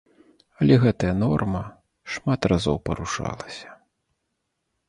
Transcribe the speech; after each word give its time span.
Але 0.63 0.77
гэтая 0.85 1.11
норма 1.23 1.61
шмат 2.13 2.49
разоў 2.55 2.77
парушалася. 2.91 3.69